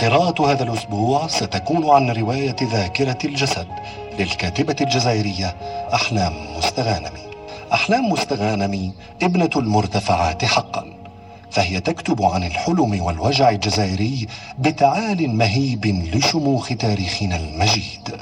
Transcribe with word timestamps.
قراءة 0.00 0.52
هذا 0.52 0.62
الأسبوع 0.62 1.26
ستكون 1.26 1.90
عن 1.90 2.10
رواية 2.10 2.56
ذاكرة 2.62 3.18
الجسد 3.24 3.66
للكاتبة 4.18 4.76
الجزائرية 4.80 5.56
أحلام 5.94 6.32
مستغانمي. 6.58 7.28
أحلام 7.72 8.12
مستغانمي 8.12 8.92
ابنة 9.22 9.50
المرتفعات 9.56 10.44
حقا. 10.44 10.84
فهي 11.50 11.80
تكتب 11.80 12.22
عن 12.22 12.44
الحلم 12.44 13.02
والوجع 13.02 13.50
الجزائري 13.50 14.26
بتعال 14.58 15.36
مهيب 15.36 15.86
لشموخ 16.14 16.68
تاريخنا 16.68 17.36
المجيد. 17.36 18.16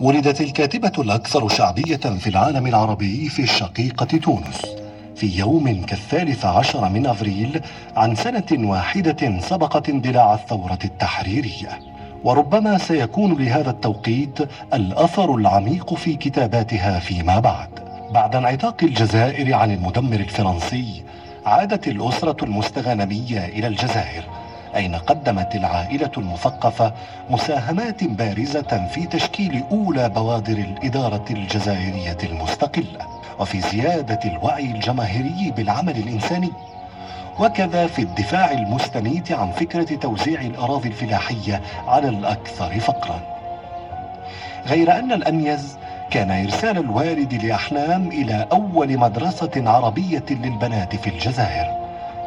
ولدت 0.00 0.40
الكاتبة 0.40 0.92
الأكثر 0.98 1.48
شعبية 1.48 1.96
في 1.96 2.26
العالم 2.26 2.66
العربي 2.66 3.28
في 3.28 3.42
الشقيقة 3.42 4.06
تونس. 4.06 4.87
في 5.18 5.38
يوم 5.38 5.84
كالثالث 5.84 6.44
عشر 6.44 6.88
من 6.88 7.06
أفريل 7.06 7.60
عن 7.96 8.14
سنة 8.14 8.44
واحدة 8.52 9.40
سبقت 9.40 9.88
اندلاع 9.88 10.34
الثورة 10.34 10.78
التحريرية. 10.84 11.78
وربما 12.24 12.78
سيكون 12.78 13.32
لهذا 13.32 13.70
التوقيت 13.70 14.38
الأثر 14.74 15.34
العميق 15.34 15.94
في 15.94 16.14
كتاباتها 16.14 16.98
فيما 16.98 17.40
بعد. 17.40 17.68
بعد 18.10 18.36
انعتاق 18.36 18.76
الجزائر 18.82 19.54
عن 19.54 19.70
المدمر 19.70 20.20
الفرنسي 20.20 21.02
عادت 21.46 21.88
الأسرة 21.88 22.44
المستغانمية 22.44 23.44
إلى 23.44 23.66
الجزائر 23.66 24.24
أين 24.76 24.94
قدمت 24.94 25.54
العائلة 25.54 26.10
المثقفة 26.18 26.94
مساهمات 27.30 28.04
بارزة 28.04 28.88
في 28.94 29.06
تشكيل 29.06 29.64
أولى 29.70 30.08
بوادر 30.08 30.58
الإدارة 30.58 31.24
الجزائرية 31.30 32.18
المستقلة. 32.22 33.17
وفي 33.38 33.60
زيادة 33.60 34.20
الوعي 34.24 34.64
الجماهيري 34.64 35.52
بالعمل 35.56 35.96
الإنساني. 35.96 36.50
وكذا 37.40 37.86
في 37.86 38.02
الدفاع 38.02 38.50
المستميت 38.50 39.32
عن 39.32 39.50
فكرة 39.50 39.96
توزيع 39.96 40.40
الأراضي 40.40 40.88
الفلاحية 40.88 41.62
على 41.86 42.08
الأكثر 42.08 42.80
فقرا. 42.80 43.20
غير 44.66 44.98
أن 44.98 45.12
الأميز 45.12 45.78
كان 46.10 46.30
إرسال 46.30 46.78
الوالد 46.78 47.44
لأحلام 47.44 48.08
إلى 48.08 48.46
أول 48.52 48.98
مدرسة 48.98 49.50
عربية 49.56 50.24
للبنات 50.30 50.96
في 50.96 51.10
الجزائر 51.10 51.78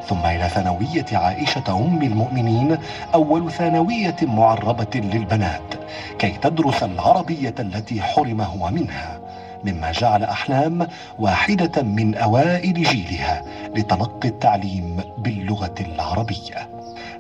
ثم 0.08 0.26
إلى 0.26 0.50
ثانوية 0.50 1.06
عائشة 1.14 1.64
أم 1.70 2.02
المؤمنين 2.02 2.78
أول 3.14 3.52
ثانوية 3.52 4.16
معربة 4.22 4.88
للبنات 4.96 5.74
كي 6.20 6.32
تدرس 6.32 6.84
العربية 6.84 7.56
التي 7.60 8.02
حرم 8.02 8.42
هو 8.42 8.70
منها. 8.72 9.21
مما 9.66 9.92
جعل 9.92 10.24
أحلام 10.24 10.88
واحدة 11.20 11.82
من 11.82 12.16
أوائل 12.16 12.74
جيلها 12.74 13.44
لتلقي 13.76 14.30
التعليم 14.30 15.02
باللغة 15.18 15.76
العربية. 15.80 16.70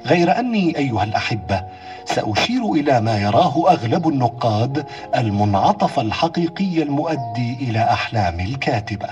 غير 0.06 0.39
أني 0.39 0.78
أيها 0.78 1.03
الأحبة 1.03 1.64
سأشير 2.06 2.72
إلى 2.72 3.02
ما 3.02 3.17
يراه 3.17 3.72
أغلب 3.72 4.08
النقاد 4.08 4.86
المنعطف 5.16 6.00
الحقيقي 6.00 6.83
المؤدي 6.83 7.58
إلى 7.61 7.83
أحلام 7.83 8.39
الكاتبة. 8.39 9.08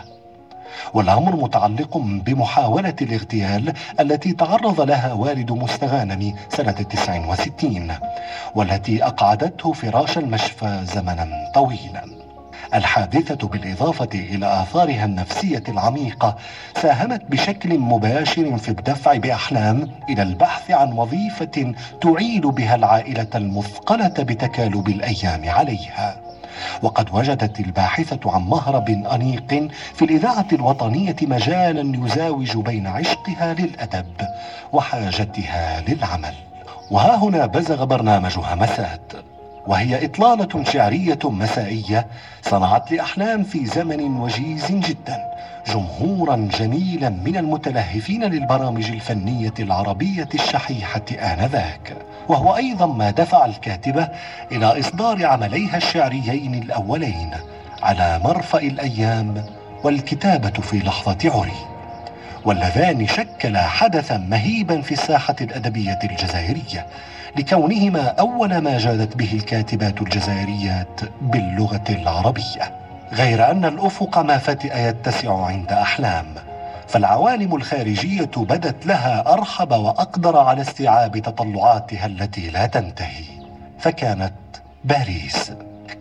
والأمر 0.93 1.35
متعلق 1.35 1.97
بمحاولة 1.97 2.95
الاغتيال 3.01 3.73
التي 3.99 4.33
تعرض 4.33 4.81
لها 4.81 5.13
والد 5.13 5.51
مستغانم 5.51 6.35
سنة 6.49 6.71
69 6.71 7.91
والتي 8.55 9.03
أقعدته 9.03 9.73
فراش 9.73 10.17
المشفى 10.17 10.79
زمنا 10.83 11.51
طويلا. 11.55 12.18
الحادثة 12.73 13.47
بالإضافة 13.47 14.09
إلى 14.13 14.61
آثارها 14.61 15.05
النفسية 15.05 15.63
العميقة 15.69 16.35
ساهمت 16.81 17.21
بشكل 17.29 17.79
مباشر 17.79 18.57
في 18.57 18.69
الدفع 18.69 19.13
بأحلام 19.17 19.91
إلى 20.09 20.21
البحث 20.21 20.71
عن 20.71 20.93
وظيفة 20.93 21.73
تعيل 22.01 22.51
بها 22.51 22.75
العائلة 22.75 23.27
المثقلة 23.35 24.07
بتكالب 24.19 24.87
الأيام 24.87 25.49
عليها. 25.49 26.21
وقد 26.83 27.09
وجدت 27.13 27.59
الباحثة 27.59 28.31
عن 28.31 28.41
مهرب 28.41 28.89
أنيق 28.89 29.69
في 29.93 30.05
الإذاعة 30.05 30.47
الوطنية 30.53 31.15
مجالا 31.21 32.05
يزاوج 32.05 32.57
بين 32.57 32.87
عشقها 32.87 33.53
للأدب 33.53 34.05
وحاجتها 34.73 35.81
للعمل. 35.87 36.33
وها 36.91 37.15
هنا 37.15 37.45
بزغ 37.45 37.83
برنامج 37.85 38.37
همسات 38.37 39.13
وهي 39.69 40.05
إطلالة 40.05 40.63
شعرية 40.63 41.19
مسائية 41.23 42.07
صنعت 42.41 42.91
لأحلام 42.91 43.43
في 43.43 43.65
زمن 43.65 44.01
وجيز 44.19 44.71
جدا 44.71 45.17
جمهورا 45.67 46.35
جميلا 46.59 47.09
من 47.09 47.37
المتلهفين 47.37 48.23
للبرامج 48.23 48.91
الفنية 48.91 49.53
العربية 49.59 50.29
الشحيحة 50.33 51.05
آنذاك. 51.11 51.97
وهو 52.29 52.55
أيضا 52.55 52.85
ما 52.85 53.11
دفع 53.11 53.45
الكاتبة 53.45 54.09
إلى 54.51 54.79
إصدار 54.79 55.25
عمليها 55.25 55.77
الشعريين 55.77 56.63
الأولين 56.63 57.31
على 57.83 58.21
مرفأ 58.23 58.59
الأيام 58.59 59.45
والكتابة 59.83 60.49
في 60.61 60.79
لحظة 60.79 61.17
عري. 61.39 61.68
واللذان 62.49 63.07
شكلا 63.07 63.61
حدثا 63.61 64.17
مهيبا 64.17 64.81
في 64.81 64.91
الساحة 64.91 65.35
الأدبية 65.41 65.99
الجزائرية 66.03 66.87
لكونهما 67.37 68.07
أول 68.07 68.57
ما 68.57 68.77
جادت 68.77 69.15
به 69.17 69.33
الكاتبات 69.33 70.01
الجزائريات 70.01 71.01
باللغة 71.21 71.83
العربية. 71.89 72.73
غير 73.13 73.51
أن 73.51 73.65
الأفق 73.65 74.17
ما 74.17 74.37
فتئ 74.37 74.89
يتسع 74.89 75.45
عند 75.45 75.71
أحلام 75.71 76.25
فالعوالم 76.87 77.55
الخارجية 77.55 78.31
بدت 78.37 78.85
لها 78.85 79.33
أرحب 79.33 79.71
وأقدر 79.71 80.37
على 80.37 80.61
استيعاب 80.61 81.17
تطلعاتها 81.17 82.05
التي 82.05 82.49
لا 82.49 82.65
تنتهي 82.65 83.25
فكانت 83.79 84.33
باريس. 84.83 85.51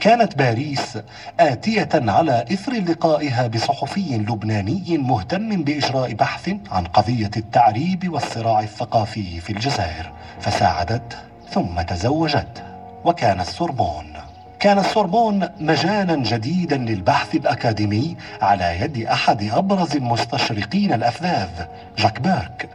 كانت 0.00 0.38
باريس 0.38 0.98
آتية 1.40 1.88
على 1.94 2.44
إثر 2.52 2.72
لقائها 2.72 3.46
بصحفي 3.46 4.16
لبناني 4.16 4.98
مهتم 4.98 5.62
بإجراء 5.64 6.12
بحث 6.12 6.50
عن 6.70 6.84
قضية 6.84 7.30
التعريب 7.36 8.12
والصراع 8.12 8.60
الثقافي 8.60 9.40
في 9.40 9.50
الجزائر. 9.50 10.12
فساعدته 10.40 11.16
ثم 11.50 11.80
تزوجته 11.80 12.62
وكان 13.04 13.40
السوربون. 13.40 14.12
كان 14.60 14.78
السوربون 14.78 15.48
مجالا 15.60 16.16
جديدا 16.16 16.76
للبحث 16.76 17.34
الأكاديمي 17.34 18.16
على 18.42 18.80
يد 18.80 19.06
أحد 19.06 19.50
أبرز 19.52 19.96
المستشرقين 19.96 20.92
الأفذاذ 20.92 21.66
جاك 21.98 22.20
بيرك 22.20 22.68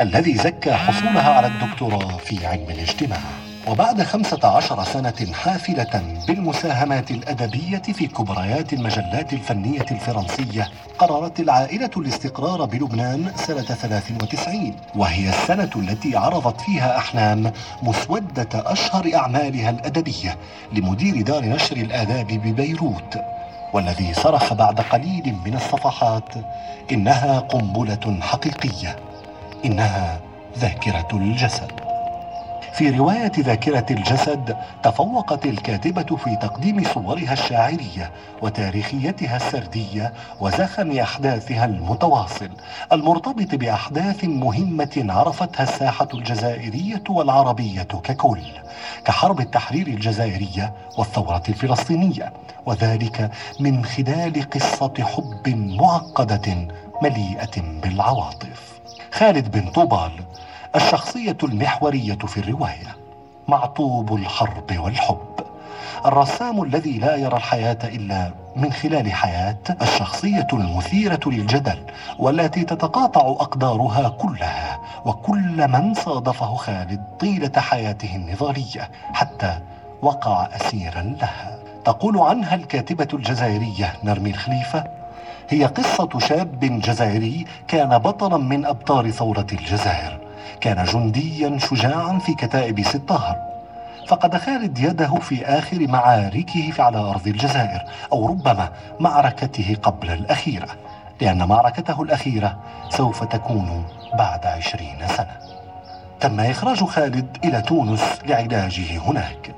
الذي 0.00 0.34
زكى 0.34 0.72
حصولها 0.72 1.30
على 1.32 1.46
الدكتوراه 1.46 2.16
في 2.16 2.46
علم 2.46 2.70
الاجتماع. 2.70 3.43
وبعد 3.68 4.02
خمسة 4.02 4.48
عشر 4.48 4.84
سنة 4.84 5.32
حافلة 5.32 6.02
بالمساهمات 6.28 7.10
الأدبية 7.10 7.78
في 7.82 8.06
كبريات 8.06 8.72
المجلات 8.72 9.32
الفنية 9.32 9.86
الفرنسية 9.90 10.68
قررت 10.98 11.40
العائلة 11.40 11.90
الاستقرار 11.96 12.64
بلبنان 12.64 13.32
سنة 13.36 13.62
93 13.62 14.74
وهي 14.96 15.28
السنة 15.28 15.70
التي 15.76 16.16
عرضت 16.16 16.60
فيها 16.60 16.98
أحلام 16.98 17.52
مسودة 17.82 18.48
أشهر 18.54 19.10
أعمالها 19.14 19.70
الأدبية 19.70 20.38
لمدير 20.72 21.22
دار 21.22 21.44
نشر 21.44 21.76
الآداب 21.76 22.26
ببيروت. 22.26 23.18
والذي 23.72 24.14
صرخ 24.14 24.52
بعد 24.52 24.80
قليل 24.80 25.34
من 25.46 25.54
الصفحات 25.54 26.34
إنها 26.92 27.40
قنبلة 27.40 28.18
حقيقية 28.20 28.96
إنها 29.64 30.20
ذاكرة 30.58 31.08
الجسد. 31.12 31.83
في 32.74 32.90
رواية 32.90 33.32
ذاكرة 33.38 33.86
الجسد 33.90 34.56
تفوقت 34.82 35.46
الكاتبة 35.46 36.16
في 36.16 36.36
تقديم 36.36 36.84
صورها 36.94 37.32
الشاعرية 37.32 38.10
وتاريخيتها 38.42 39.36
السردية 39.36 40.12
وزخم 40.40 40.98
أحداثها 40.98 41.64
المتواصل. 41.64 42.50
المرتبط 42.92 43.54
بأحداث 43.54 44.24
مهمة 44.24 45.06
عرفتها 45.08 45.62
الساحة 45.62 46.08
الجزائرية 46.14 47.02
والعربية 47.08 47.82
ككل 47.82 48.40
كحرب 49.04 49.40
التحرير 49.40 49.86
الجزائرية 49.86 50.72
والثورة 50.98 51.42
الفلسطينية 51.48 52.32
وذلك 52.66 53.30
من 53.60 53.84
خلال 53.84 54.50
قصة 54.50 54.94
حب 55.00 55.48
معقدة 55.48 56.68
مليئة 57.02 57.80
بالعواطف. 57.82 58.80
خالد 59.12 59.50
بن 59.50 59.70
طوبال 59.70 60.12
الشخصية 60.76 61.36
المحورية 61.42 62.14
في 62.14 62.38
الرواية 62.40 62.96
معطوب 63.48 64.14
الحرب 64.14 64.78
والحب. 64.78 65.34
الرسام 66.06 66.62
الذي 66.62 66.98
لا 66.98 67.16
يرى 67.16 67.36
الحياة 67.36 67.78
إلا 67.84 68.30
من 68.56 68.72
خلال 68.72 69.12
حياة 69.12 69.58
الشخصية 69.82 70.46
المثيرة 70.52 71.20
للجدل 71.26 71.78
والتي 72.18 72.64
تتقاطع 72.64 73.20
أقدارها 73.20 74.08
كلها 74.08 74.80
وكل 75.04 75.68
من 75.68 75.94
صادفه 75.94 76.54
خالد 76.54 77.04
طيلة 77.20 77.52
حياته 77.60 78.16
النضالية 78.16 78.90
حتى 79.12 79.58
وقع 80.02 80.48
أسيرا 80.56 81.16
لها. 81.20 81.58
تقول 81.84 82.18
عنها 82.18 82.54
الكاتبة 82.54 83.08
الجزائرية 83.14 83.92
نرمي 84.04 84.30
الخليفة 84.30 84.84
هي 85.50 85.64
قصة 85.64 86.08
شاب 86.18 86.60
جزائري 86.60 87.44
كان 87.68 87.98
بطلا 87.98 88.36
من 88.36 88.66
أبطال 88.66 89.12
ثورة 89.12 89.46
الجزائر 89.52 90.23
كان 90.64 90.84
جنديا 90.84 91.58
شجاعا 91.58 92.18
في 92.18 92.34
كتائب 92.34 92.82
ستاهر 92.82 93.36
فقد 94.08 94.36
خالد 94.36 94.78
يده 94.78 95.14
في 95.14 95.46
آخر 95.46 95.86
معاركه 95.88 96.72
على 96.78 96.98
أرض 96.98 97.26
الجزائر 97.26 97.84
أو 98.12 98.26
ربما 98.26 98.68
معركته 99.00 99.76
قبل 99.82 100.10
الأخيرة 100.10 100.68
لأن 101.20 101.48
معركته 101.48 102.02
الأخيرة 102.02 102.58
سوف 102.90 103.24
تكون 103.24 103.84
بعد 104.18 104.46
عشرين 104.46 104.98
سنة. 105.16 105.36
تم 106.20 106.40
إخراج 106.40 106.84
خالد 106.84 107.36
إلى 107.44 107.62
تونس 107.62 108.18
لعلاجه 108.26 108.98
هناك. 108.98 109.54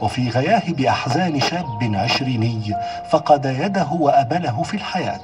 وفي 0.00 0.28
غياهب 0.28 0.80
أحزان 0.80 1.40
شاب 1.40 1.92
عشريني 1.94 2.76
فقد 3.10 3.44
يده 3.44 3.88
وأبله 3.92 4.62
في 4.62 4.74
الحياة. 4.74 5.20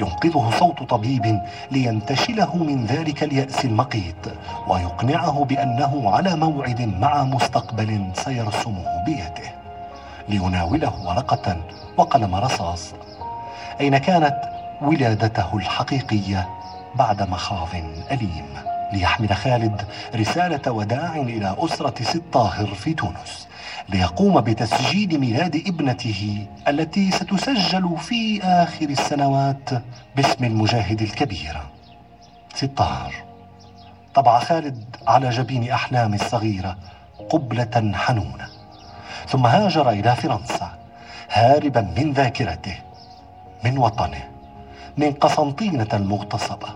ينقذه 0.00 0.50
صوت 0.58 0.82
طبيب 0.82 1.42
لينتشله 1.70 2.56
من 2.56 2.86
ذلك 2.86 3.22
اليأس 3.22 3.64
المقيت 3.64 4.26
ويقنعه 4.68 5.44
بأنه 5.44 6.10
على 6.10 6.36
موعد 6.36 6.80
مع 6.80 7.24
مستقبل 7.24 8.10
سيرسمه 8.14 9.04
بيده. 9.06 9.52
ليناوله 10.28 11.06
ورقة 11.06 11.56
وقلم 11.96 12.34
رصاص. 12.34 12.94
أين 13.80 13.98
كانت 13.98 14.36
ولادته 14.82 15.56
الحقيقية 15.56 16.48
بعد 16.94 17.30
مخاض 17.30 17.68
أليم؟ 18.10 18.46
ليحمل 18.92 19.34
خالد 19.34 19.82
رسالة 20.16 20.72
وداع 20.72 21.16
إلى 21.16 21.56
أسرة 21.58 21.94
ست 22.02 22.22
طاهر 22.32 22.66
في 22.66 22.94
تونس. 22.94 23.48
ليقوم 23.88 24.40
بتسجيل 24.40 25.20
ميلاد 25.20 25.56
ابنته 25.56 26.46
التي 26.68 27.10
ستسجل 27.10 27.98
في 27.98 28.42
آخر 28.42 28.88
السنوات 28.88 29.70
باسم 30.16 30.44
المجاهد 30.44 31.02
الكبير. 31.02 31.60
ستار. 32.54 33.14
طبع 34.14 34.38
خالد 34.38 34.96
على 35.06 35.30
جبين 35.30 35.70
أحلام 35.70 36.14
الصغيرة 36.14 36.76
قبلة 37.30 37.92
حنونة 37.94 38.48
ثم 39.28 39.46
هاجر 39.46 39.90
إلى 39.90 40.16
فرنسا 40.16 40.70
هاربا 41.32 41.80
من 41.96 42.12
ذاكرته 42.12 42.76
من 43.64 43.78
وطنه 43.78 44.28
من 44.96 45.12
قسنطينة 45.12 45.88
المغتصبة 45.92 46.68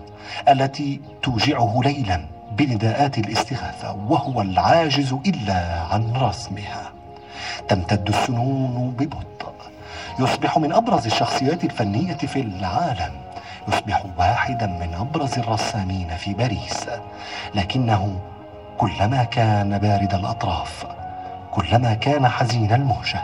التي 0.49 1.01
توجعه 1.23 1.81
ليلا 1.85 2.27
بنداءات 2.53 3.19
الاستغاثة 3.19 3.93
وهو 3.93 4.43
العاجز 4.43 5.13
إلا 5.27 5.83
عن 5.91 6.13
رسمها. 6.17 6.96
تمتد 7.69 8.09
السنون 8.09 8.95
ببطء؟ 8.99 9.53
يصبح 10.19 10.59
من 10.59 10.73
أبرز 10.73 11.07
الشخصيات 11.07 11.65
الفنية 11.65 12.15
في 12.15 12.41
العالم. 12.41 13.13
يصبح 13.69 14.05
واحدا 14.19 14.67
من 14.67 14.95
أبرز 14.95 15.39
الرسامين 15.39 16.17
في 16.17 16.35
باريس. 16.35 16.87
لكنه 17.55 18.19
كلما 18.79 19.25
كان 19.25 19.79
بارد 19.79 20.15
الأطراف 20.15 20.87
كلما 21.51 21.95
كان 21.95 22.29
حزين 22.29 22.73
المهجه 22.73 23.23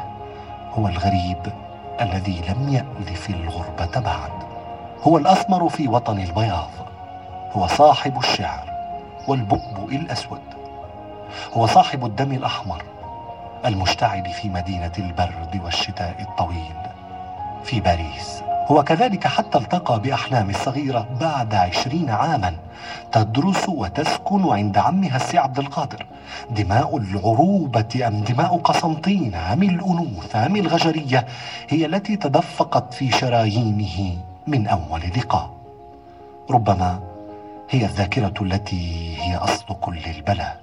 هو 0.72 0.88
الغريب 0.88 1.52
الذي 2.00 2.42
لم 2.48 2.68
يألف 2.68 3.30
الغربة 3.30 4.00
بعد. 4.00 4.32
هو 5.02 5.18
الاسمر 5.18 5.68
في 5.68 5.88
وطن 5.88 6.18
البياض. 6.18 6.70
هو 7.52 7.66
صاحب 7.66 8.18
الشعر 8.18 8.72
والبؤبؤ 9.28 9.88
الأسود. 9.88 10.40
هو 11.52 11.66
صاحب 11.66 12.06
الدم 12.06 12.32
الأحمر. 12.32 12.82
المشتعل 13.66 14.24
في 14.24 14.48
مدينة 14.48 14.92
البرد 14.98 15.60
والشتاء 15.64 16.16
الطويل. 16.20 16.76
في 17.64 17.80
باريس 17.80 18.42
هو 18.66 18.84
كذلك 18.84 19.26
حتى 19.26 19.58
التقى 19.58 20.00
بأحلام 20.00 20.50
الصغيرة 20.50 21.06
بعد 21.20 21.54
عشرين 21.54 22.10
عاما. 22.10 22.54
تدرس 23.12 23.68
وتسكن 23.68 24.52
عند 24.52 24.78
عمها 24.78 25.16
السي 25.16 25.38
عبد 25.38 25.58
القادر. 25.58 26.06
دماء 26.50 26.96
العروبة 26.96 28.06
أم 28.06 28.24
دماء 28.24 28.56
قسنطين 28.56 29.34
أم 29.34 29.62
الأنوثة 29.62 30.46
أم 30.46 30.56
الغجرية 30.56 31.26
هي 31.68 31.86
التي 31.86 32.16
تدفقت 32.16 32.94
في 32.94 33.10
شرايينه 33.10 34.16
من 34.46 34.66
أول 34.66 35.00
لقاء. 35.16 35.50
ربما 36.50 37.00
هي 37.70 37.84
الذاكرة 37.84 38.34
التي 38.42 39.16
هي 39.20 39.36
أصل 39.36 39.76
كل 39.80 39.98
البلاء 40.16 40.60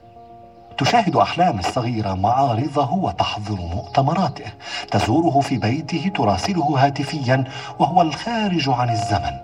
تشاهد 0.80 1.16
أحلام 1.16 1.60
الصغيرة 1.60 2.14
معارضه 2.14 2.94
وتحضر 2.94 3.56
مؤتمراته. 3.56 4.46
تزوره 4.92 5.40
في 5.40 5.58
بيته 5.58 6.12
تراسله 6.16 6.86
هاتفيا 6.86 7.44
وهو 7.80 8.02
الخارج 8.02 8.70
عن 8.70 8.90
الزمن. 8.90 9.40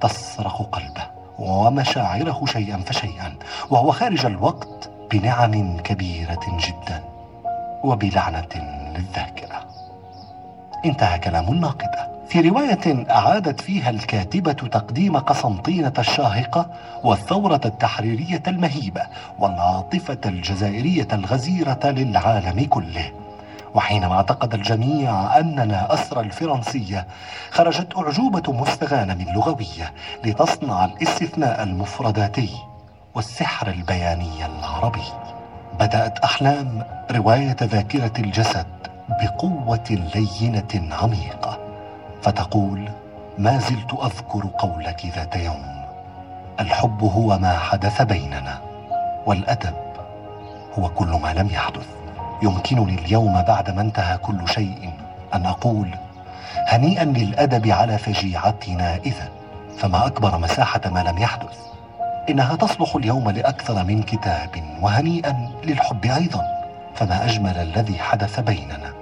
تصرخ 0.00 0.62
قلبه 0.62 1.06
ومشاعره 1.38 2.44
شيئا 2.46 2.76
فشيئا 2.76 3.34
وهو 3.70 3.92
خارج 3.92 4.26
الوقت 4.26 4.90
بنعم 5.10 5.78
كبيرة 5.78 6.40
جدا 6.66 7.04
وبلعنة 7.84 8.48
للذاكرة. 8.96 9.66
انتهى 10.84 11.18
كلام 11.18 11.48
الناقدة. 11.48 12.11
في 12.32 12.40
رواية 12.40 13.10
أعادت 13.10 13.60
فيها 13.60 13.90
الكاتبة 13.90 14.52
تقديم 14.52 15.16
قسنطينة 15.18 15.92
الشاهقة 15.98 16.70
والثورة 17.04 17.60
التحريرية 17.64 18.42
المهيبة 18.48 19.02
والعاطفة 19.38 20.18
الجزائرية 20.26 21.08
الغزيرة 21.12 21.80
للعالم 21.84 22.64
كله. 22.64 23.12
وحينما 23.74 24.14
اعتقد 24.14 24.54
الجميع 24.54 25.38
أننا 25.38 25.94
أسرى 25.94 26.20
الفرنسية 26.20 27.06
خرجت 27.50 27.96
أعجوبة 27.96 28.52
مستغانم 28.52 29.20
اللغوية 29.20 29.92
لتصنع 30.24 30.84
الاستثناء 30.84 31.62
المفرداتي 31.62 32.50
والسحر 33.14 33.68
البياني 33.68 34.46
العربي. 34.46 35.08
بدأت 35.80 36.18
أحلام 36.18 36.84
رواية 37.10 37.56
ذاكرة 37.62 38.12
الجسد 38.18 38.66
بقوة 39.08 40.10
لينة 40.14 40.94
عميقة. 41.02 41.61
فتقول 42.22 42.88
ما 43.38 43.58
زلت 43.58 43.94
أذكر 44.02 44.46
قولك 44.58 45.06
ذات 45.16 45.36
يوم. 45.36 45.82
الحب 46.60 47.04
هو 47.04 47.38
ما 47.38 47.58
حدث 47.58 48.02
بيننا 48.02 48.58
والأدب 49.26 49.74
هو 50.78 50.88
كل 50.88 51.06
ما 51.06 51.32
لم 51.34 51.46
يحدث. 51.46 51.86
يمكنني 52.42 52.94
اليوم 52.94 53.42
بعدما 53.42 53.80
انتهى 53.82 54.18
كل 54.18 54.48
شيء 54.48 54.92
أن 55.34 55.46
أقول 55.46 55.88
هنيئا 56.66 57.04
للأدب 57.04 57.68
على 57.68 57.98
فجيعتنا 57.98 58.96
إذا 58.96 59.28
فما 59.78 60.06
أكبر 60.06 60.38
مساحة 60.38 60.80
ما 60.86 61.02
لم 61.02 61.18
يحدث. 61.18 61.58
إنها 62.30 62.56
تصلح 62.56 62.96
اليوم 62.96 63.30
لأكثر 63.30 63.84
من 63.84 64.02
كتاب 64.02 64.50
وهنيئا 64.80 65.50
للحب 65.64 66.04
أيضا 66.04 66.42
فما 66.94 67.24
أجمل 67.24 67.56
الذي 67.56 67.98
حدث 67.98 68.40
بيننا 68.40 68.92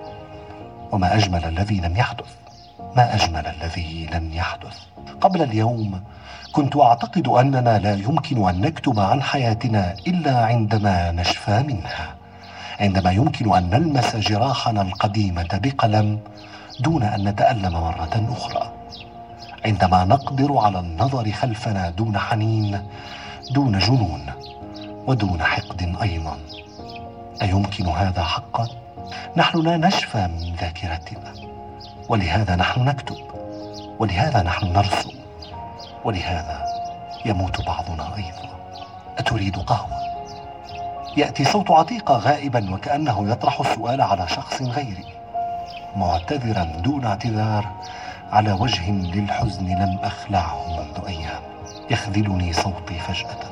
وما 0.93 1.15
أجمل 1.15 1.45
الذي 1.45 1.81
لم 1.81 1.97
يحدث. 1.97 2.27
ما 2.97 3.15
أجمل 3.15 3.47
الذي 3.47 4.09
لن 4.13 4.33
يحدث. 4.33 4.79
قبل 5.21 5.43
اليوم 5.43 6.03
كنت 6.53 6.77
أعتقد 6.77 7.29
أننا 7.29 7.79
لا 7.79 7.95
يمكن 7.95 8.49
أن 8.49 8.61
نكتب 8.61 9.01
عن 9.01 9.23
حياتنا 9.23 9.97
إلا 10.07 10.45
عندما 10.45 11.13
نشفى 11.13 11.63
منها. 11.63 12.15
عندما 12.81 13.11
يمكن 13.11 13.57
أن 13.57 13.71
نلمس 13.71 14.17
جراحنا 14.17 14.83
القديمة 14.83 15.49
بقلم 15.53 16.19
دون 16.81 17.03
أن 17.03 17.29
نتألم 17.29 17.73
مرة 17.73 18.27
أخرى. 18.33 18.73
عندما 19.65 20.05
نقدر 20.05 20.59
على 20.59 20.79
النظر 20.79 21.33
خلفنا 21.33 21.91
دون 21.91 22.19
حنين 22.19 22.83
دون 23.51 23.79
جنون 23.79 24.27
ودون 25.07 25.43
حقد 25.43 25.97
أيضا. 26.03 26.37
أيمكن 27.43 27.87
هذا 27.89 28.23
حقا؟ 28.25 28.69
نحن 29.37 29.59
لا 29.59 29.77
نشفى 29.77 30.27
من 30.27 30.55
ذاكرتنا. 30.61 31.50
ولهذا 32.11 32.57
نحن 32.57 32.85
نكتب. 32.85 33.17
ولهذا 33.99 34.43
نحن 34.43 34.73
نرسم. 34.73 35.11
ولهذا 36.05 36.65
يموت 37.25 37.67
بعضنا 37.67 38.17
أيضا. 38.17 38.49
أتريد 39.19 39.57
قهوة؟ 39.57 40.01
يأتي 41.17 41.45
صوت 41.45 41.71
عتيقه 41.71 42.17
غائبا 42.17 42.75
وكأنه 42.75 43.31
يطرح 43.31 43.61
السؤال 43.61 44.01
على 44.01 44.29
شخص 44.29 44.63
غيري. 44.63 45.05
معتذرا 45.97 46.65
دون 46.65 47.05
اعتذار 47.05 47.67
على 48.33 48.53
وجه 48.53 48.91
للحزن 48.91 49.67
لم 49.67 49.99
أخلعه 50.03 50.67
منذ 50.69 51.07
أيام. 51.07 51.43
يخذلني 51.91 52.53
صوتي 52.53 52.99
فجأة. 52.99 53.43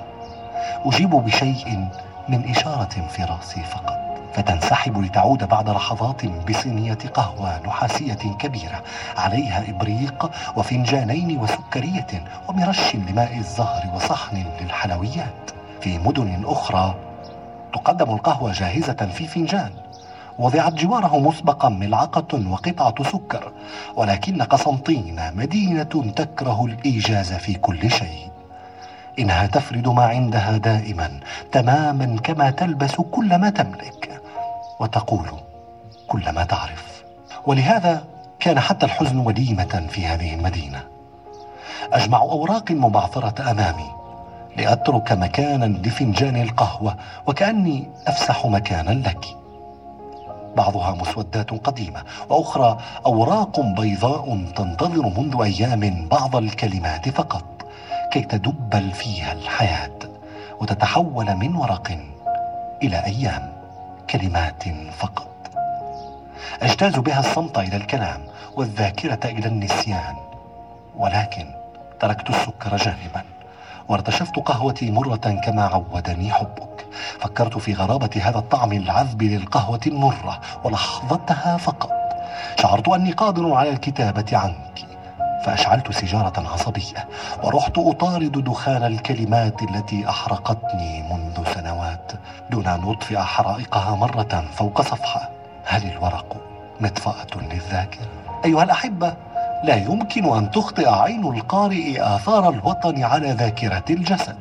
أجيب 0.85 1.11
بشيء 1.11 1.88
من 2.29 2.50
إشارة 2.50 3.09
في 3.09 3.25
رأسي 3.25 3.62
فقط. 3.62 4.08
فتنسحب 4.38 4.99
لتعود 4.99 5.45
بعد 5.49 5.71
لحظات 5.71 6.26
بصينية 6.26 6.99
قهوة 7.14 7.61
نحاسية 7.66 8.14
كبيرة. 8.38 8.83
عليها 9.16 9.64
إبريق 9.68 10.30
وفنجانين 10.57 11.38
وسكرية 11.38 12.07
ومرش 12.49 12.95
لماء 12.95 13.37
الزهر 13.37 13.90
وصحن 13.95 14.45
للحلويات. 14.61 15.50
في 15.80 15.99
مدن 15.99 16.42
أخرى 16.47 16.95
تقدم 17.73 18.14
القهوة 18.14 18.52
جاهزة 18.52 19.09
في 19.12 19.26
فنجان. 19.26 19.71
وضعت 20.38 20.75
جواره 20.75 21.18
مسبقا 21.18 21.68
ملعقة 21.68 22.49
وقطعة 22.49 23.04
سكر. 23.04 23.52
ولكن 23.97 24.42
قسنطين 24.42 25.21
مدينة 25.37 26.12
تكره 26.16 26.64
الإيجاز 26.64 27.33
في 27.33 27.54
كل 27.54 27.90
شيء. 27.90 28.30
إنها 29.18 29.47
تفرد 29.47 29.88
ما 29.88 30.04
عندها 30.04 30.57
دائما 30.57 31.21
تماما 31.52 32.16
كما 32.25 32.50
تلبس 32.50 32.95
كل 32.95 33.37
ما 33.37 33.50
تملك. 33.50 34.21
وتقول 34.80 35.30
كل 36.08 36.32
ما 36.32 36.44
تعرف. 36.44 37.04
ولهذا 37.47 38.04
كان 38.40 38.61
حتى 38.61 38.87
الحزن 38.87 39.18
وليمة 39.18 39.87
في 39.90 40.06
هذه 40.06 40.35
المدينة. 40.35 40.85
أجمع 41.92 42.18
أوراق 42.18 42.70
مبعثرة 42.70 43.50
أمامي 43.50 43.90
لأترك 44.56 45.12
مكانا 45.12 45.64
لفنجان 45.64 46.42
القهوة 46.42 46.97
وكأني 47.26 47.88
أفسح 48.06 48.47
مكانا 48.47 48.90
لك. 49.08 49.25
بعضها 50.56 50.94
مسودات 50.94 51.50
قديمة 51.50 52.02
وأخرى 52.28 52.78
أوراق 53.06 53.61
بيضاء 53.61 54.44
تنتظر 54.56 55.12
منذ 55.18 55.42
أيام 55.42 56.08
بعض 56.11 56.37
الكلمات 56.37 57.08
فقط 57.08 57.44
كي 58.12 58.20
تدبل 58.20 58.90
فيها 58.92 59.32
الحياة 59.32 59.99
وتتحول 60.61 61.35
من 61.37 61.56
ورق 61.56 61.99
إلى 62.82 63.04
أيام. 63.04 63.58
كلمات 64.11 64.65
فقط. 64.99 65.50
أجتاز 66.62 66.97
بها 66.97 67.21
الصمت 67.21 67.59
إلى 67.59 67.77
الكلام 67.77 68.21
والذاكرة 68.57 69.21
إلى 69.25 69.47
النسيان. 69.47 70.17
ولكن 70.97 71.47
تركت 72.00 72.31
السكر 72.31 72.77
جانبا 72.77 73.23
وارتشفت 73.88 74.37
قهوتي 74.37 74.91
مرة 74.91 75.41
كما 75.45 75.62
عودني 75.62 76.33
حبك. 76.33 76.87
فكرت 77.19 77.59
في 77.59 77.75
غرابة 77.75 78.21
هذا 78.23 78.38
الطعم 78.38 78.73
العذب 78.73 79.23
للقهوة 79.23 79.81
المرة 79.87 80.41
ولحظتها 80.65 81.57
فقط. 81.57 81.93
شعرت 82.61 82.88
أني 82.88 83.12
قادر 83.12 83.53
على 83.53 83.71
الكتابة 83.71 84.38
عنك. 84.38 84.88
فأشعلت 85.45 85.92
سيجارة 85.92 86.49
عصبية 86.52 87.09
ورحت 87.42 87.78
أطارد 87.78 88.45
دخان 88.45 88.83
الكلمات 88.83 89.62
التي 89.62 90.09
أحرقتني 90.09 91.02
منذ 91.02 91.54
سنوات 91.54 92.12
دون 92.50 92.66
أن 92.66 92.90
أطفئ 92.90 93.18
حرائقها 93.18 93.95
مرة 93.95 94.45
فوق 94.57 94.83
صفحة. 94.83 95.30
هل 95.64 95.90
الورق 95.90 96.37
مطفأة 96.80 97.42
للذاكرة؟ 97.52 98.07
أيها 98.45 98.62
الأحبة 98.62 99.16
لا 99.64 99.76
يمكن 99.76 100.37
أن 100.37 100.50
تخطئ 100.50 100.88
عين 100.88 101.26
القارئ 101.26 102.00
آثار 102.00 102.49
الوطن 102.49 103.02
على 103.02 103.33
ذاكرة 103.33 103.85
الجسد. 103.90 104.37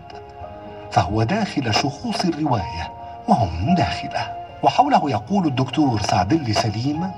فهو 0.91 1.23
داخل 1.23 1.73
شخوص 1.73 2.25
الرواية 2.25 2.91
وهم 3.27 3.75
داخله. 3.75 4.37
وحوله 4.63 5.09
يقول 5.09 5.47
الدكتور 5.47 6.01
سعد 6.01 6.51
سليم 6.51 7.11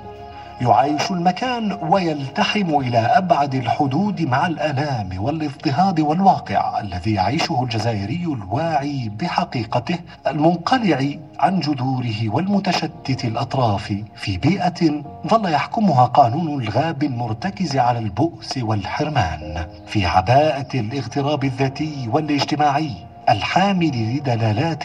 يعايش 0.60 1.10
المكان 1.10 1.78
ويلتحم 1.82 2.74
إلى 2.78 2.98
أبعد 2.98 3.54
الحدود 3.54 4.22
مع 4.22 4.46
الآلام 4.46 5.08
والاضطهاد 5.18 6.00
والواقع 6.00 6.80
الذي 6.80 7.14
يعيشه 7.14 7.62
الجزائري 7.62 8.24
الواعي 8.24 9.08
بحقيقته 9.20 9.98
المنقلع 10.26 11.14
عن 11.38 11.60
جذوره 11.60 12.28
والمتشتت 12.28 13.24
الأطراف 13.24 14.02
في 14.16 14.36
بيئة 14.38 15.02
ظل 15.26 15.52
يحكمها 15.52 16.04
قانون 16.04 16.62
الغاب 16.62 17.02
المرتكز 17.02 17.76
على 17.76 17.98
البؤس 17.98 18.58
والحرمان 18.58 19.66
في 19.86 20.06
عباءة 20.06 20.68
الاغتراب 20.80 21.44
الذاتي 21.44 22.08
والاجتماعي 22.12 22.92
الحامل 23.28 24.16
لدلالات 24.16 24.84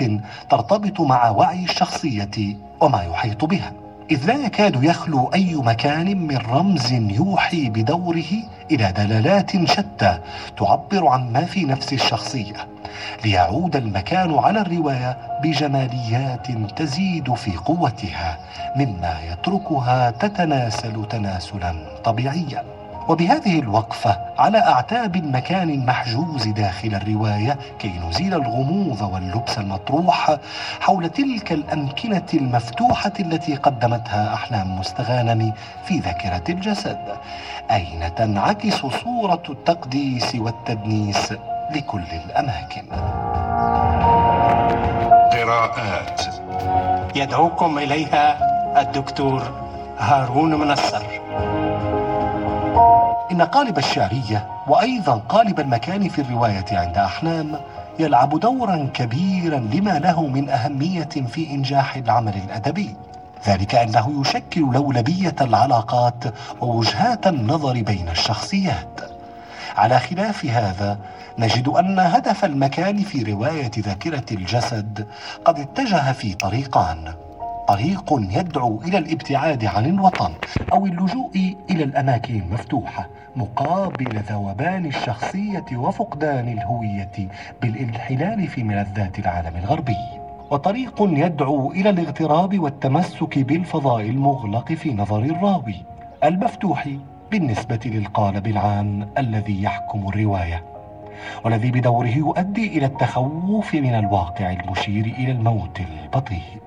ترتبط 0.50 1.01
مع 1.01 1.29
وعي 1.29 1.63
الشخصية 1.63 2.58
وما 2.82 3.03
يحيط 3.03 3.46
بها. 3.46 3.84
إذ 4.12 4.25
لا 4.25 4.33
يكاد 4.33 4.83
يخلو 4.83 5.31
أي 5.33 5.55
مكان 5.55 6.17
من 6.17 6.38
رمز 6.38 6.91
يوحي 6.93 7.69
بدوره 7.69 8.31
إلى 8.71 8.91
دلالات 8.91 9.65
شتى 9.65 10.19
تعبر 10.57 11.07
عن 11.07 11.31
ما 11.31 11.45
في 11.45 11.65
نفس 11.65 11.93
الشخصية 11.93 12.67
ليعود 13.25 13.75
المكان 13.75 14.33
على 14.38 14.62
الرواية 14.62 15.17
بجماليات 15.43 16.47
تزيد 16.75 17.33
في 17.33 17.51
قوتها 17.51 18.38
مما 18.75 19.19
يتركها 19.31 20.12
تتناسل 20.12 21.05
تناسلا 21.09 21.75
طبيعيا. 22.03 22.75
وبهذه 23.07 23.59
الوقفة 23.59 24.17
على 24.38 24.57
أعتاب 24.57 25.15
المكان 25.15 25.69
المحجوز 25.69 26.47
داخل 26.47 26.95
الرواية 26.95 27.57
كي 27.79 27.93
نزيل 28.07 28.33
الغموض 28.33 29.01
واللبس 29.13 29.57
المطروح 29.57 30.38
حول 30.81 31.09
تلك 31.09 31.51
الأمكنة 31.51 32.25
المفتوحة 32.33 33.13
التي 33.19 33.55
قدمتها 33.55 34.33
أحلام 34.33 34.79
مستغانم 34.79 35.53
في 35.85 36.00
ذاكرة 36.00 36.43
الجسد. 36.50 36.97
أين 37.71 38.15
تنعكس 38.15 38.85
صورة 38.85 39.43
التقديس 39.50 40.35
والتدنيس 40.35 41.33
لكل 41.75 42.03
الأماكن؟ 42.25 42.85
قراءات. 45.31 46.21
يدعوكم 47.15 47.77
إليها 47.77 48.38
الدكتور 48.81 49.43
هارون 50.00 50.55
منصر. 50.55 51.04
إن 53.32 53.41
قالب 53.41 53.77
الشعرية 53.77 54.48
وأيضا 54.67 55.15
قالب 55.29 55.60
المكان 55.60 56.10
في 56.10 56.22
الرواية 56.22 56.65
عند 56.72 56.98
أحلام 56.98 57.60
يلعب 58.00 58.39
دورا 58.39 58.89
كبيرا 58.94 59.60
لما 59.60 60.00
له 60.00 60.27
من 60.27 60.50
أهمية 60.50 61.10
في 61.27 61.51
إنجاح 61.51 61.96
العمل 61.96 62.34
الأدبي. 62.46 62.96
ذلك 63.48 63.75
أنه 63.75 64.22
يشكل 64.22 64.62
لولبية 64.62 65.36
العلاقات 65.41 66.24
ووجهات 66.62 67.27
النظر 67.27 67.82
بين 67.82 68.10
الشخصيات. 68.10 69.01
على 69.77 70.00
خلاف 70.00 70.46
هذا 70.46 71.00
نجد 71.38 71.67
أن 71.67 72.00
هدف 72.00 72.46
المكان 72.46 72.98
في 72.98 73.24
رواية 73.24 73.72
ذاكرة 73.79 74.25
الجسد 74.32 75.08
قد 75.46 75.60
اتجه 75.60 76.12
في 76.12 76.34
طريقان. 76.34 77.13
طريق 77.67 78.13
يدعو 78.19 78.81
إلى 78.81 78.98
الابتعاد 78.98 79.65
عن 79.65 79.86
الوطن 79.86 80.34
أو 80.74 80.86
اللجوء 80.86 81.55
إلى 81.69 81.84
الأماكن 81.84 82.36
المفتوحة 82.36 83.10
مقابل 83.36 84.19
ذوبان 84.29 84.86
الشخصية 84.86 85.65
وفقدان 85.74 86.48
الهوية 86.48 87.12
بالانحلال 87.62 88.48
في 88.48 88.63
ملذات 88.63 89.19
العالم 89.19 89.57
الغربي. 89.57 89.98
وطريق 90.51 90.95
يدعو 91.01 91.72
إلى 91.72 91.89
الاغتراب 91.89 92.60
والتمسك 92.60 93.39
بالفضاء 93.39 94.01
المغلق 94.01 94.74
في 94.74 94.93
نظر 94.93 95.19
الراوي 95.19 95.75
المفتوح 96.24 96.89
بالنسبة 97.31 97.79
للقالب 97.86 98.48
العام 98.48 99.10
الذي 99.17 99.63
يحكم 99.63 100.07
الرواية. 100.07 100.75
والذي 101.43 101.72
بدوره 101.72 102.07
يؤدي 102.07 102.77
إلى 102.77 102.86
التخوف 102.86 103.74
من 103.74 103.95
الواقع 103.95 104.51
المشير 104.51 105.05
إلى 105.05 105.31
الموت 105.31 105.79
البطيء. 105.79 106.62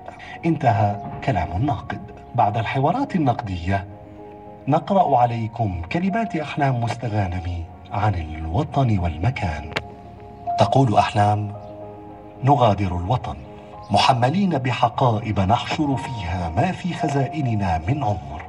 انتهى 0.45 0.95
كلام 1.23 1.47
الناقد. 1.55 2.01
بعد 2.35 2.57
الحوارات 2.57 3.15
النقدية 3.15 3.87
نقرأ 4.67 5.17
عليكم 5.17 5.81
كلمات 5.91 6.35
أحلام 6.35 6.81
مستغانم 6.81 7.63
عن 7.91 8.13
الوطن 8.15 8.99
والمكان. 8.99 9.69
تقول 10.59 10.97
أحلام 10.97 11.51
نغادر 12.43 12.97
الوطن. 12.97 13.35
محملين 13.91 14.49
بحقائب 14.49 15.39
نحشر 15.39 15.95
فيها 15.95 16.51
ما 16.55 16.71
في 16.71 16.93
خزائننا 16.93 17.81
من 17.87 18.03
عمر 18.03 18.41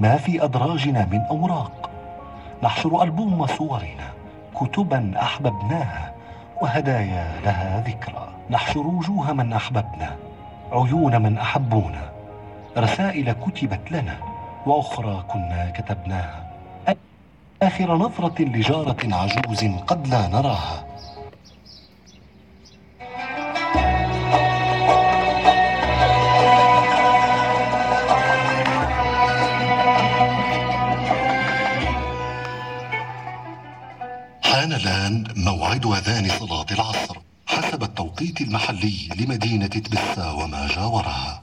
ما 0.00 0.16
في 0.16 0.44
أدراجنا 0.44 1.08
من 1.12 1.20
أوراق. 1.20 1.90
نحشر 2.62 3.02
ألبوم 3.02 3.46
صورنا. 3.46 4.21
كتبا 4.60 5.12
أحببناها 5.22 6.12
وهدايا 6.60 7.40
لها 7.44 7.84
ذكرى. 7.86 8.28
نحشر 8.50 8.86
وجوه 8.86 9.32
من 9.32 9.52
أحببنا 9.52 10.16
عيون 10.72 11.22
من 11.22 11.38
أحبونا. 11.38 12.12
رسائل 12.78 13.32
كتبت 13.32 13.92
لنا 13.92 14.16
وأخرى 14.66 15.24
كنا 15.28 15.70
كتبناها. 15.74 16.46
آخر 17.62 17.96
نظرة 17.96 18.42
لجارة 18.42 19.14
عجوز 19.14 19.64
قد 19.86 20.06
لا 20.06 20.28
نراها. 20.28 20.84
الآن 34.82 35.24
موعد 35.36 35.86
أذان 35.86 36.28
صلاة 36.38 36.66
العصر 36.70 37.16
حسب 37.46 37.82
التوقيت 37.82 38.40
المحلي 38.40 39.08
لمدينة 39.16 39.66
تبسا 39.66 40.30
وما 40.30 40.68
جاورها. 40.74 41.41